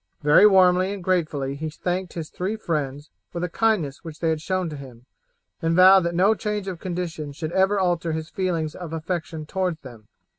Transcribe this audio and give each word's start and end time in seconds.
Very 0.23 0.47
warmly 0.47 0.91
and 0.95 1.03
gratefully 1.03 1.53
he 1.53 1.69
thanked 1.69 2.13
his 2.13 2.31
three 2.31 2.55
friends 2.55 3.11
for 3.29 3.39
the 3.39 3.47
kindness 3.47 4.03
which 4.03 4.19
they 4.19 4.29
had 4.29 4.41
shown 4.41 4.67
to 4.71 4.75
him, 4.75 5.05
and 5.61 5.75
vowed 5.75 5.99
that 5.99 6.15
no 6.15 6.33
change 6.33 6.67
of 6.67 6.79
condition 6.79 7.31
should 7.33 7.51
ever 7.51 7.79
alter 7.79 8.11
his 8.11 8.27
feelings 8.27 8.73
of 8.73 8.93
affection 8.93 9.45
towards 9.45 9.79
them. 9.81 10.07